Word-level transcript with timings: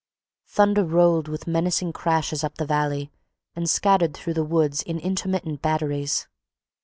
Thunder 0.47 0.83
rolled 0.83 1.27
with 1.27 1.45
menacing 1.45 1.93
crashes 1.93 2.43
up 2.43 2.55
the 2.55 2.65
valley 2.65 3.11
and 3.55 3.69
scattered 3.69 4.15
through 4.15 4.33
the 4.33 4.43
woods 4.43 4.81
in 4.81 4.97
intermittent 4.97 5.61
batteries. 5.61 6.27